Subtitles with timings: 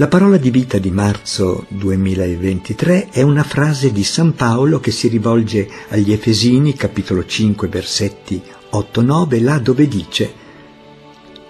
[0.00, 5.08] La parola di vita di marzo 2023 è una frase di San Paolo che si
[5.08, 8.40] rivolge agli Efesini, capitolo 5, versetti
[8.70, 10.32] 8-9, là dove dice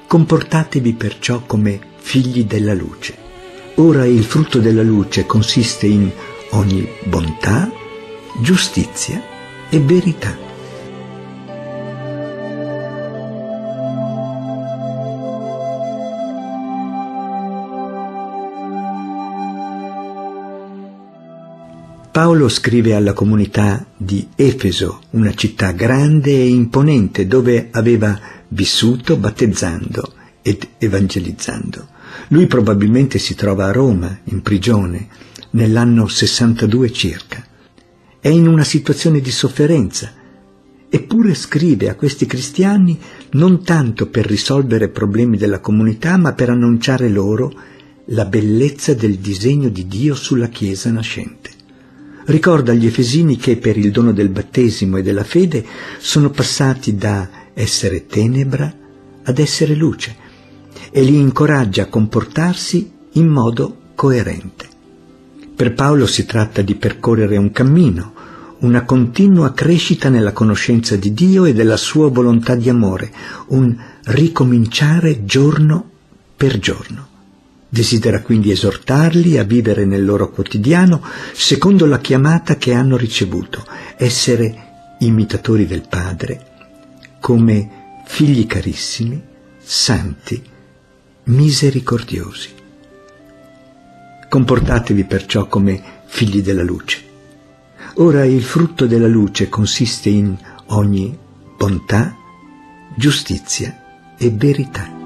[0.07, 3.19] Comportatevi perciò come figli della luce.
[3.75, 6.11] Ora il frutto della luce consiste in
[6.53, 7.71] ogni bontà,
[8.41, 9.23] giustizia
[9.69, 10.48] e verità.
[22.29, 30.13] Paolo scrive alla comunità di Efeso, una città grande e imponente dove aveva vissuto battezzando
[30.43, 31.89] ed evangelizzando.
[32.29, 35.09] Lui probabilmente si trova a Roma, in prigione,
[35.53, 37.43] nell'anno 62 circa.
[38.21, 40.13] È in una situazione di sofferenza,
[40.87, 47.09] eppure scrive a questi cristiani non tanto per risolvere problemi della comunità, ma per annunciare
[47.09, 47.51] loro
[48.09, 51.57] la bellezza del disegno di Dio sulla Chiesa nascente
[52.29, 55.65] ricorda agli Efesini che per il dono del battesimo e della fede
[55.99, 58.73] sono passati da essere tenebra
[59.25, 60.17] ad essere luce
[60.91, 64.67] e li incoraggia a comportarsi in modo coerente.
[65.55, 68.13] Per Paolo si tratta di percorrere un cammino,
[68.61, 73.11] una continua crescita nella conoscenza di Dio e della sua volontà di amore,
[73.49, 75.91] un ricominciare giorno
[76.37, 77.08] per giorno.
[77.71, 81.03] Desidera quindi esortarli a vivere nel loro quotidiano
[81.33, 83.65] secondo la chiamata che hanno ricevuto,
[83.97, 86.47] essere imitatori del Padre,
[87.21, 89.23] come figli carissimi,
[89.59, 90.43] santi,
[91.25, 92.55] misericordiosi.
[94.29, 97.03] Comportatevi perciò come figli della luce.
[97.97, 100.37] Ora il frutto della luce consiste in
[100.67, 101.17] ogni
[101.57, 102.15] bontà,
[102.97, 104.98] giustizia e verità.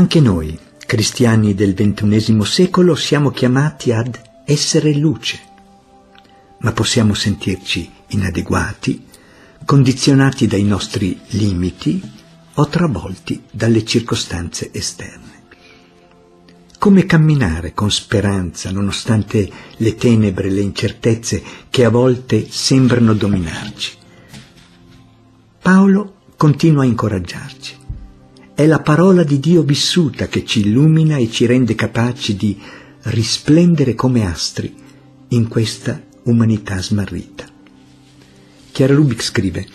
[0.00, 5.38] Anche noi, cristiani del XXI secolo, siamo chiamati ad essere luce,
[6.60, 9.04] ma possiamo sentirci inadeguati,
[9.66, 12.00] condizionati dai nostri limiti
[12.54, 15.42] o travolti dalle circostanze esterne.
[16.78, 23.92] Come camminare con speranza nonostante le tenebre, le incertezze che a volte sembrano dominarci?
[25.60, 27.79] Paolo continua a incoraggiarci.
[28.60, 32.60] È la parola di Dio vissuta che ci illumina e ci rende capaci di
[33.04, 34.74] risplendere come astri
[35.28, 37.46] in questa umanità smarrita.
[38.70, 39.66] Chiara Lubick scrive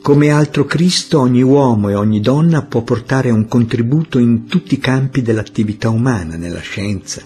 [0.00, 4.78] come altro Cristo ogni uomo e ogni donna può portare un contributo in tutti i
[4.78, 7.20] campi dell'attività umana, nella scienza,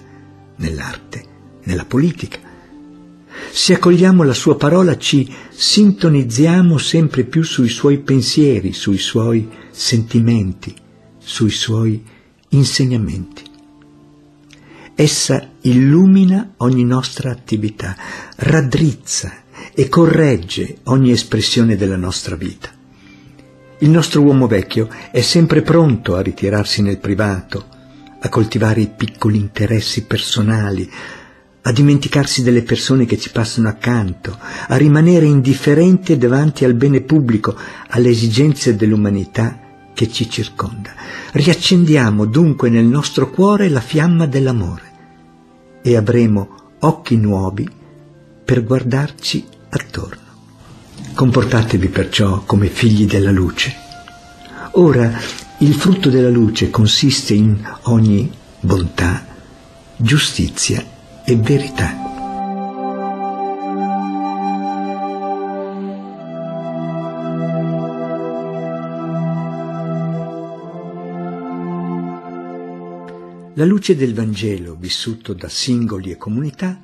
[0.56, 1.24] nell'arte,
[1.66, 2.49] nella politica.
[3.52, 10.72] Se accogliamo la sua parola ci sintonizziamo sempre più sui suoi pensieri, sui suoi sentimenti,
[11.18, 12.00] sui suoi
[12.50, 13.42] insegnamenti.
[14.94, 17.96] Essa illumina ogni nostra attività,
[18.36, 19.32] raddrizza
[19.74, 22.70] e corregge ogni espressione della nostra vita.
[23.78, 27.66] Il nostro uomo vecchio è sempre pronto a ritirarsi nel privato,
[28.20, 30.88] a coltivare i piccoli interessi personali,
[31.62, 34.38] a dimenticarsi delle persone che ci passano accanto,
[34.68, 37.54] a rimanere indifferente davanti al bene pubblico,
[37.88, 39.58] alle esigenze dell'umanità
[39.92, 40.94] che ci circonda.
[41.32, 44.82] Riaccendiamo dunque nel nostro cuore la fiamma dell'amore
[45.82, 47.68] e avremo occhi nuovi
[48.44, 50.28] per guardarci attorno.
[51.14, 53.74] Comportatevi perciò come figli della luce.
[54.72, 55.12] Ora,
[55.58, 59.26] il frutto della luce consiste in ogni bontà,
[59.96, 60.82] giustizia
[61.30, 61.94] e verità.
[73.54, 76.80] La luce del Vangelo, vissuto da singoli e comunità,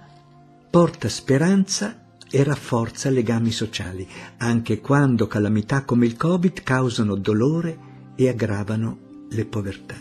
[0.70, 4.06] porta speranza e rafforza legami sociali,
[4.36, 7.78] anche quando calamità come il Covid causano dolore
[8.14, 9.96] e aggravano le povertà.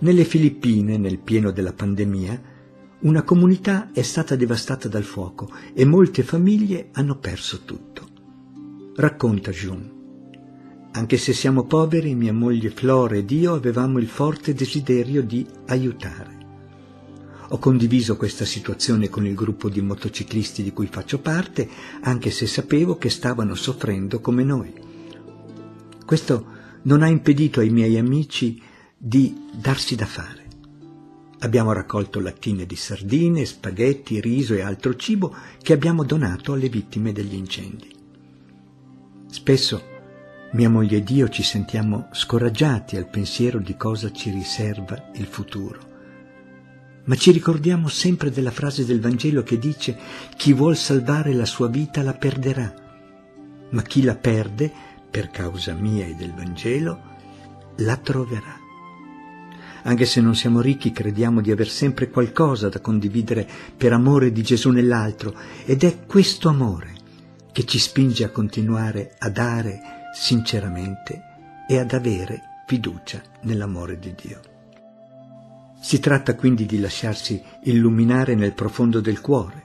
[0.00, 2.50] Nelle Filippine, nel pieno della pandemia,
[3.02, 8.08] una comunità è stata devastata dal fuoco e molte famiglie hanno perso tutto.
[8.94, 10.00] Racconta Jun.
[10.92, 16.40] Anche se siamo poveri, mia moglie Flora ed io avevamo il forte desiderio di aiutare.
[17.48, 21.68] Ho condiviso questa situazione con il gruppo di motociclisti di cui faccio parte,
[22.02, 24.72] anche se sapevo che stavano soffrendo come noi.
[26.06, 26.46] Questo
[26.82, 28.62] non ha impedito ai miei amici
[28.96, 30.41] di darsi da fare.
[31.42, 37.10] Abbiamo raccolto lattine di sardine, spaghetti, riso e altro cibo che abbiamo donato alle vittime
[37.10, 37.90] degli incendi.
[39.28, 39.90] Spesso
[40.52, 45.90] mia moglie ed io ci sentiamo scoraggiati al pensiero di cosa ci riserva il futuro.
[47.06, 49.98] Ma ci ricordiamo sempre della frase del Vangelo che dice
[50.36, 52.72] chi vuol salvare la sua vita la perderà,
[53.70, 54.70] ma chi la perde,
[55.10, 57.00] per causa mia e del Vangelo,
[57.78, 58.61] la troverà.
[59.84, 64.42] Anche se non siamo ricchi, crediamo di aver sempre qualcosa da condividere per amore di
[64.42, 65.34] Gesù nell'altro
[65.64, 66.94] ed è questo amore
[67.50, 69.80] che ci spinge a continuare a dare
[70.14, 71.20] sinceramente
[71.68, 74.40] e ad avere fiducia nell'amore di Dio.
[75.80, 79.64] Si tratta quindi di lasciarsi illuminare nel profondo del cuore.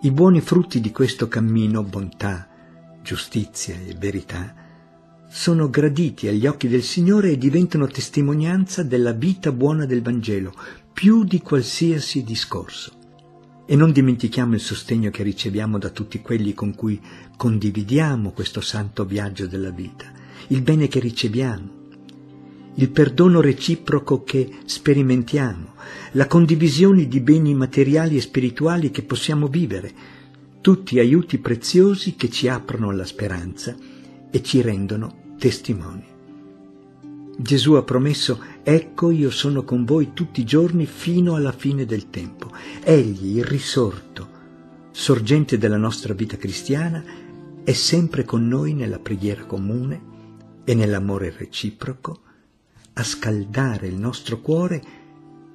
[0.00, 2.48] I buoni frutti di questo cammino, bontà,
[3.02, 4.54] giustizia e verità,
[5.30, 10.54] sono graditi agli occhi del Signore e diventano testimonianza della vita buona del Vangelo,
[10.90, 12.92] più di qualsiasi discorso.
[13.66, 16.98] E non dimentichiamo il sostegno che riceviamo da tutti quelli con cui
[17.36, 20.06] condividiamo questo santo viaggio della vita,
[20.48, 21.76] il bene che riceviamo,
[22.76, 25.74] il perdono reciproco che sperimentiamo,
[26.12, 29.92] la condivisione di beni materiali e spirituali che possiamo vivere,
[30.62, 33.76] tutti aiuti preziosi che ci aprono alla speranza
[34.30, 36.16] e ci rendono testimoni.
[37.40, 42.10] Gesù ha promesso, ecco io sono con voi tutti i giorni fino alla fine del
[42.10, 42.50] tempo.
[42.82, 44.28] Egli, il risorto,
[44.90, 47.04] sorgente della nostra vita cristiana,
[47.62, 50.00] è sempre con noi nella preghiera comune
[50.64, 52.22] e nell'amore reciproco,
[52.94, 54.82] a scaldare il nostro cuore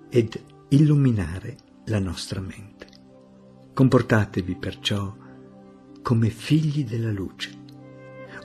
[0.10, 2.88] ed illuminare la nostra mente.
[3.74, 5.14] Comportatevi perciò
[6.02, 7.63] come figli della luce.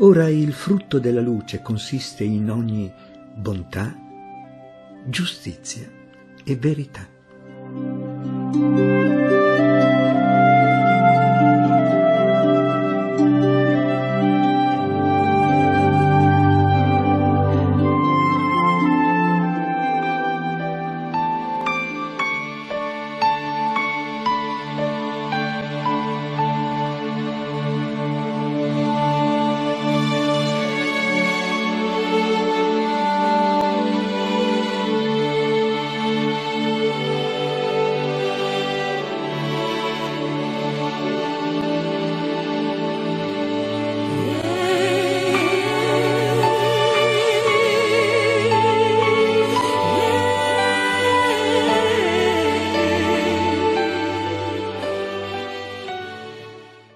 [0.00, 2.92] Ora il frutto della luce consiste in ogni
[3.34, 3.96] bontà,
[5.06, 5.90] giustizia
[6.44, 7.04] e verità.